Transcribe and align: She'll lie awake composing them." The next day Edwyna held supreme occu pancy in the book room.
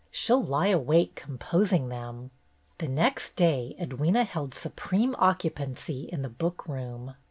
She'll 0.09 0.41
lie 0.41 0.69
awake 0.69 1.13
composing 1.13 1.89
them." 1.89 2.31
The 2.79 2.87
next 2.87 3.35
day 3.35 3.75
Edwyna 3.79 4.25
held 4.25 4.55
supreme 4.55 5.13
occu 5.19 5.53
pancy 5.53 6.09
in 6.11 6.23
the 6.23 6.27
book 6.27 6.67
room. 6.67 7.13